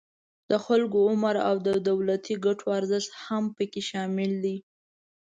[0.49, 4.57] د خلکو عمر او د دولتی ګټو ارزښت هم پکې شامل دي